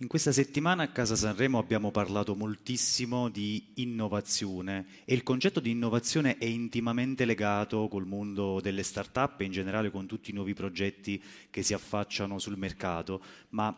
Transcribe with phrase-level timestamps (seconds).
[0.00, 5.72] In questa settimana a Casa Sanremo abbiamo parlato moltissimo di innovazione e il concetto di
[5.72, 10.54] innovazione è intimamente legato col mondo delle start-up e in generale con tutti i nuovi
[10.54, 13.76] progetti che si affacciano sul mercato, ma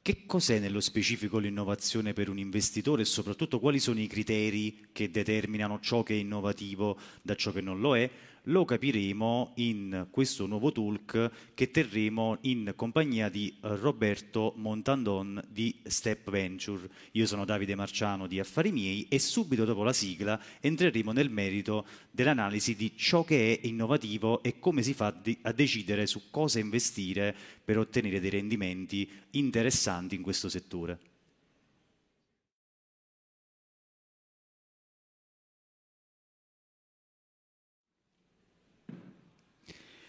[0.00, 5.10] che cos'è nello specifico l'innovazione per un investitore e soprattutto quali sono i criteri che
[5.10, 8.10] determinano ciò che è innovativo da ciò che non lo è?
[8.44, 16.30] Lo capiremo in questo nuovo talk che terremo in compagnia di Roberto Montandon di Step
[16.30, 16.88] Venture.
[17.12, 21.86] Io sono Davide Marciano di Affari Miei e subito dopo la sigla entreremo nel merito
[22.10, 27.34] dell'analisi di ciò che è innovativo e come si fa a decidere su cosa investire
[27.64, 30.98] per ottenere dei rendimenti interessanti in questo settore.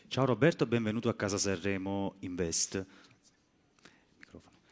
[0.10, 2.84] Ciao Roberto, benvenuto a Casa Sanremo Invest.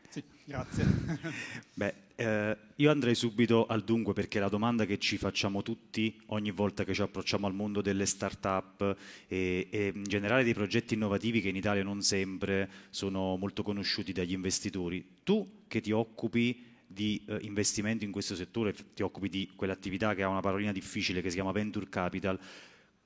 [0.09, 0.83] Sì, grazie.
[1.75, 6.49] Beh, eh, io andrei subito al dunque perché la domanda che ci facciamo tutti ogni
[6.49, 11.39] volta che ci approcciamo al mondo delle start-up e, e in generale dei progetti innovativi
[11.39, 15.19] che in Italia non sempre sono molto conosciuti dagli investitori.
[15.21, 20.23] Tu che ti occupi di eh, investimento in questo settore, ti occupi di quell'attività che
[20.23, 22.39] ha una parolina difficile che si chiama Venture Capital,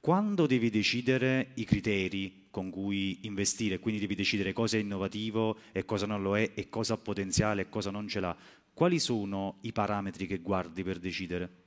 [0.01, 5.85] quando devi decidere i criteri con cui investire, quindi devi decidere cosa è innovativo e
[5.85, 8.35] cosa non lo è e cosa ha potenziale e cosa non ce l'ha,
[8.73, 11.59] quali sono i parametri che guardi per decidere?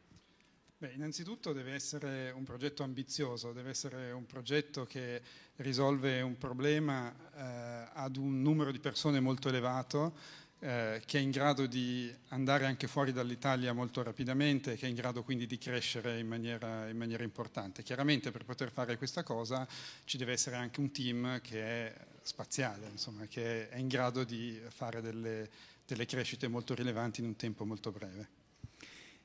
[0.76, 5.22] Beh, innanzitutto deve essere un progetto ambizioso, deve essere un progetto che
[5.56, 10.12] risolve un problema eh, ad un numero di persone molto elevato
[10.64, 14.94] eh, che è in grado di andare anche fuori dall'Italia molto rapidamente, che è in
[14.94, 17.82] grado quindi di crescere in maniera, in maniera importante.
[17.82, 19.68] Chiaramente per poter fare questa cosa
[20.04, 24.58] ci deve essere anche un team che è spaziale, insomma, che è in grado di
[24.68, 25.50] fare delle,
[25.84, 28.28] delle crescite molto rilevanti in un tempo molto breve.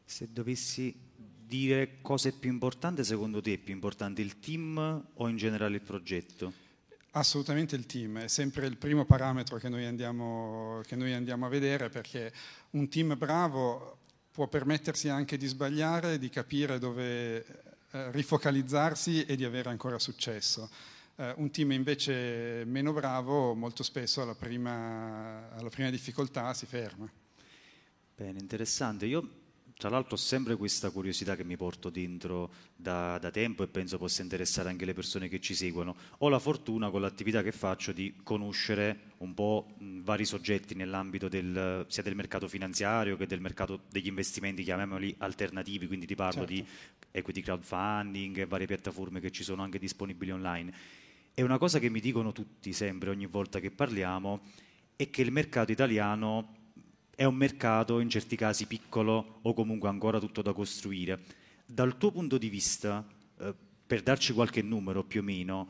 [0.03, 5.27] Se dovessi dire cosa è più importante, secondo te è più importante il team o
[5.29, 6.67] in generale il progetto?
[7.11, 11.49] Assolutamente il team, è sempre il primo parametro che noi, andiamo, che noi andiamo a
[11.49, 12.31] vedere perché
[12.71, 13.97] un team bravo
[14.31, 17.37] può permettersi anche di sbagliare, di capire dove
[17.91, 20.69] eh, rifocalizzarsi e di avere ancora successo.
[21.15, 27.11] Eh, un team invece meno bravo molto spesso alla prima, alla prima difficoltà si ferma.
[28.15, 29.07] Bene, interessante.
[29.07, 29.27] Io
[29.79, 33.97] tra l'altro ho sempre questa curiosità che mi porto dentro da, da, tempo e penso
[33.97, 35.95] possa interessare anche le persone che ci seguono.
[36.17, 41.85] Ho la fortuna con l'attività che faccio di conoscere un po' vari soggetti nell'ambito del,
[41.87, 46.53] sia del mercato finanziario che del mercato degli investimenti, chiamiamoli alternativi, quindi ti parlo certo.
[46.53, 46.65] di
[47.11, 50.73] equity crowdfunding e varie piattaforme che ci sono anche disponibili online.
[51.33, 54.41] E una cosa che mi dicono tutti sempre ogni volta che parliamo
[54.97, 56.57] è che il mercato italiano
[57.19, 61.19] è un mercato in certi casi piccolo o comunque ancora tutto da costruire.
[61.65, 63.05] Dal tuo punto di vista,
[63.39, 63.53] eh,
[63.85, 65.67] per darci qualche numero più o meno,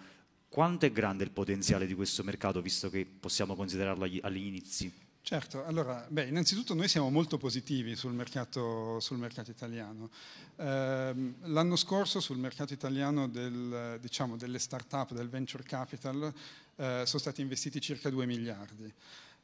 [0.48, 4.94] quanto è grande il potenziale di questo mercato, visto che possiamo considerarlo agli, agli inizi?
[5.24, 10.12] Certo, allora, beh, innanzitutto noi siamo molto positivi sul mercato, sul mercato italiano.
[10.56, 16.32] Eh, l'anno scorso sul mercato italiano del, diciamo, delle start-up, del venture capital,
[16.76, 18.94] eh, sono stati investiti circa 2 miliardi.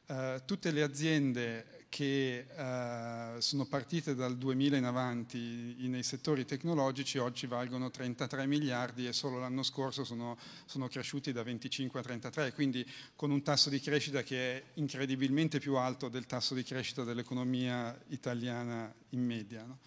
[0.06, 7.18] Uh, tutte le aziende che uh, sono partite dal 2000 in avanti nei settori tecnologici
[7.18, 12.52] oggi valgono 33 miliardi e solo l'anno scorso sono, sono, cresciuti da 25 a 33,
[12.52, 17.02] quindi con un tasso di crescita che è incredibilmente più alto del tasso di crescita
[17.02, 19.64] dell'economia italiana in media.
[19.64, 19.78] No?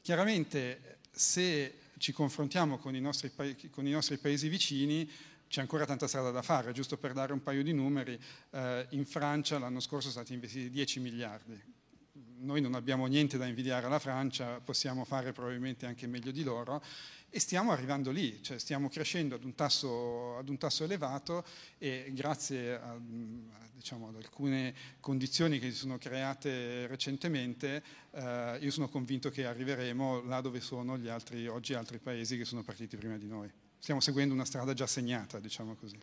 [0.00, 3.32] Chiaramente se ci confrontiamo con i nostri,
[3.70, 5.08] con i nostri paesi vicini,
[5.48, 8.18] c'è ancora tanta strada da fare, giusto per dare un paio di numeri,
[8.50, 11.74] eh, in Francia l'anno scorso sono stati investiti 10 miliardi.
[12.38, 16.82] Noi non abbiamo niente da invidiare alla Francia, possiamo fare probabilmente anche meglio di loro
[17.30, 21.44] e stiamo arrivando lì, cioè stiamo crescendo ad un tasso, ad un tasso elevato
[21.78, 22.98] e grazie a,
[23.72, 27.82] diciamo, ad, alcune condizioni che si sono create recentemente
[28.12, 32.44] eh, io sono convinto che arriveremo là dove sono gli altri, oggi altri paesi che
[32.44, 35.98] sono partiti prima di noi stiamo seguendo una strada già segnata, diciamo così.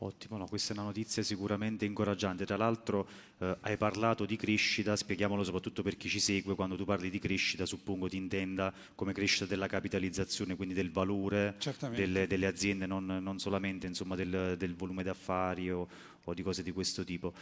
[0.00, 2.44] Ottimo, no, questa è una notizia sicuramente incoraggiante.
[2.44, 3.08] Tra l'altro
[3.38, 7.18] eh, hai parlato di crescita, spieghiamolo soprattutto per chi ci segue, quando tu parli di
[7.18, 11.56] crescita suppongo ti intenda come crescita della capitalizzazione, quindi del valore
[11.94, 15.88] delle, delle, aziende, non, non solamente insomma, del, del, volume d'affari o,
[16.24, 17.32] o di cose di questo tipo.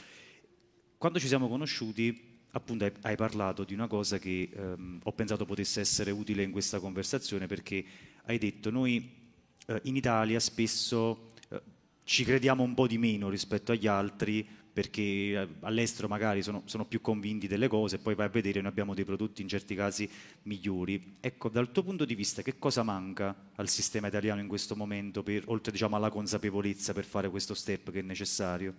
[0.96, 5.80] Quando ci siamo conosciuti appunto hai, parlato di una cosa che ehm, ho pensato potesse
[5.80, 7.84] essere utile in questa conversazione perché
[8.26, 9.22] hai detto noi
[9.66, 11.60] eh, in Italia spesso eh,
[12.04, 16.84] ci crediamo un po' di meno rispetto agli altri perché eh, all'estero magari sono, sono,
[16.84, 20.10] più convinti delle cose poi vai a vedere noi abbiamo dei prodotti in certi casi
[20.42, 21.16] migliori.
[21.20, 25.22] Ecco, dal tuo punto di vista che cosa manca al sistema italiano in questo momento,
[25.22, 28.74] per, oltre diciamo, alla consapevolezza per fare questo step che è necessario?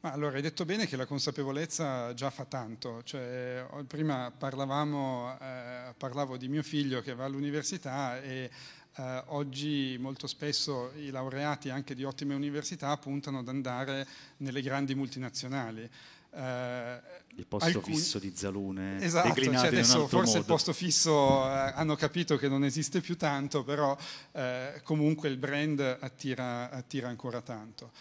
[0.00, 3.02] Ma allora, hai detto bene che la consapevolezza già fa tanto.
[3.02, 8.48] Cioè, prima parlavamo, eh, parlavo di mio figlio che va all'università e
[8.96, 14.06] eh, oggi molto spesso i laureati anche di ottime università puntano ad andare
[14.38, 15.88] nelle grandi multinazionali.
[16.30, 17.00] Eh,
[17.36, 17.96] il posto alcuni...
[17.96, 20.38] fisso di Zalune esatto, cioè adesso forse modo.
[20.38, 23.96] il posto fisso eh, hanno capito che non esiste più tanto però
[24.32, 27.92] eh, comunque il brand attira, attira ancora tanto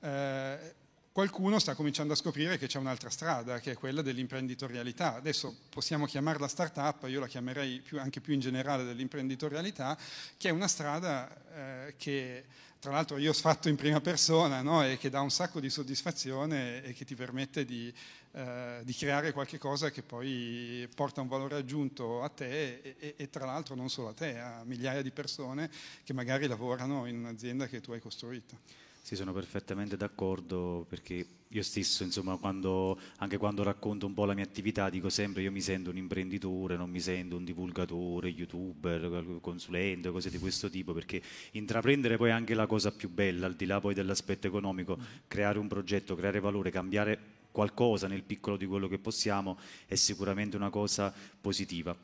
[0.00, 0.74] eh,
[1.14, 5.14] qualcuno sta cominciando a scoprire che c'è un'altra strada, che è quella dell'imprenditorialità.
[5.14, 9.96] Adesso possiamo chiamarla startup, io la chiamerei più, anche più in generale dell'imprenditorialità,
[10.36, 12.44] che è una strada eh, che
[12.80, 14.84] tra l'altro io ho fatto in prima persona no?
[14.84, 17.94] e che dà un sacco di soddisfazione e che ti permette di,
[18.32, 23.14] eh, di creare qualche cosa che poi porta un valore aggiunto a te e, e,
[23.18, 25.70] e tra l'altro non solo a te, a migliaia di persone
[26.02, 28.82] che magari lavorano in un'azienda che tu hai costruito.
[29.04, 34.32] Sì, sono perfettamente d'accordo perché io stesso, insomma, quando, anche quando racconto un po' la
[34.32, 39.40] mia attività, dico sempre io mi sento un imprenditore, non mi sento un divulgatore, youtuber,
[39.42, 41.20] consulente, cose di questo tipo, perché
[41.50, 44.98] intraprendere poi è anche la cosa più bella, al di là poi dell'aspetto economico,
[45.28, 47.18] creare un progetto, creare valore, cambiare
[47.50, 51.12] qualcosa nel piccolo di quello che possiamo è sicuramente una cosa
[51.42, 51.94] positiva.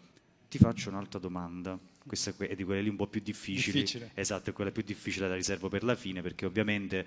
[0.50, 3.80] Ti faccio un'altra domanda questa è di quelle lì un po' più difficili.
[3.80, 4.10] Difficile.
[4.14, 7.06] Esatto, è quella più difficile la riservo per la fine, perché ovviamente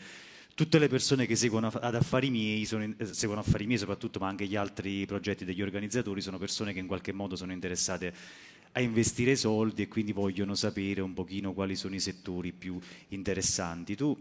[0.55, 4.27] tutte le persone che seguono ad affari miei, sono, eh, seguono affari miei soprattutto, ma
[4.27, 8.13] anche gli altri progetti degli organizzatori, sono persone che in qualche modo sono interessate
[8.75, 12.79] a investire soldi e quindi vogliono sapere un pochino quali sono i settori più
[13.09, 13.95] interessanti.
[13.95, 14.17] Tu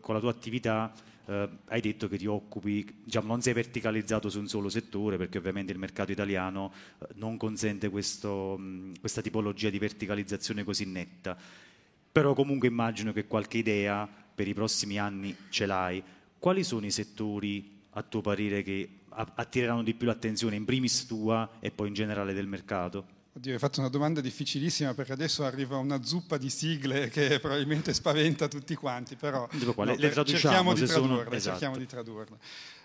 [0.00, 0.92] con la tua attività
[1.26, 5.38] eh, hai detto che ti occupi, diciamo, non sei verticalizzato su un solo settore perché
[5.38, 11.36] ovviamente il mercato italiano eh, non consente questo, mh, questa tipologia di verticalizzazione così netta.
[12.12, 16.02] Però comunque immagino che qualche idea per i prossimi anni ce l'hai.
[16.38, 21.58] Quali sono i settori a tuo parere che attireranno di più l'attenzione, in primis tua
[21.60, 23.15] e poi in generale del mercato?
[23.36, 27.92] Oddio, hai fatto una domanda difficilissima perché adesso arriva una zuppa di sigle che probabilmente
[27.92, 31.20] spaventa tutti quanti, però no, le, le cerchiamo, di sono...
[31.20, 31.38] esatto.
[31.38, 32.38] cerchiamo di tradurle.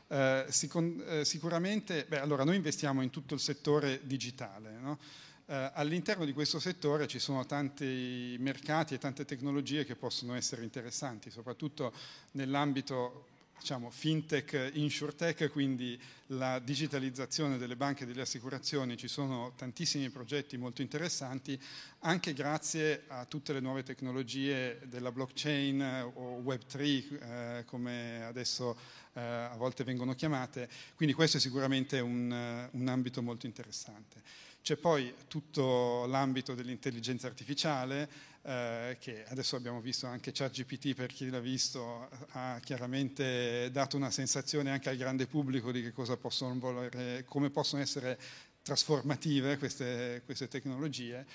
[0.10, 4.78] Eh, sicur- eh, sicuramente, beh, allora noi investiamo in tutto il settore digitale.
[4.78, 5.00] No?
[5.46, 10.64] Eh, all'interno di questo settore ci sono tanti mercati e tante tecnologie che possono essere
[10.64, 11.94] interessanti, soprattutto
[12.32, 13.28] nell'ambito
[13.62, 20.58] diciamo, fintech, insurtech, quindi la digitalizzazione delle banche e delle assicurazioni, ci sono tantissimi progetti
[20.58, 21.60] molto interessanti,
[22.00, 28.76] anche grazie a tutte le nuove tecnologie della blockchain eh, o Web3, eh, come adesso
[29.14, 34.50] eh, a volte vengono chiamate, quindi questo è sicuramente un, un ambito molto interessante.
[34.62, 38.08] C'è poi tutto l'ambito dell'intelligenza artificiale,
[38.44, 44.12] eh, che adesso abbiamo visto anche ChatGPT, per chi l'ha visto, ha chiaramente dato una
[44.12, 48.20] sensazione anche al grande pubblico di possono volere, come possono essere
[48.62, 51.26] trasformative queste, queste tecnologie.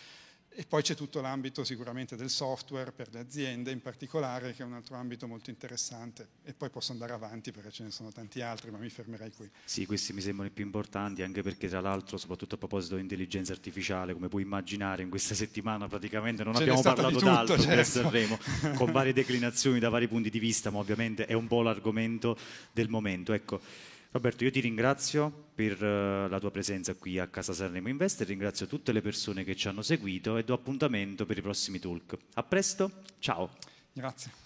[0.59, 4.65] E poi c'è tutto l'ambito sicuramente del software per le aziende in particolare, che è
[4.65, 6.29] un altro ambito molto interessante.
[6.45, 9.51] E poi posso andare avanti perché ce ne sono tanti altri, ma mi fermerei qui.
[9.67, 13.03] Sì, questi mi sembrano i più importanti, anche perché tra l'altro, soprattutto a proposito di
[13.03, 17.61] intelligenza artificiale, come puoi immaginare, in questa settimana praticamente non ce abbiamo parlato tutto, d'altro
[17.61, 17.85] certo.
[17.85, 18.39] Sanremo,
[18.77, 22.35] con varie declinazioni da vari punti di vista, ma ovviamente è un po' l'argomento
[22.73, 23.35] del momento.
[23.35, 23.61] Ecco.
[24.11, 28.67] Roberto, io ti ringrazio per uh, la tua presenza qui a Casa Sanremo Investor, ringrazio
[28.67, 32.17] tutte le persone che ci hanno seguito e do appuntamento per i prossimi talk.
[32.35, 33.51] A presto, ciao.
[33.93, 34.46] Grazie.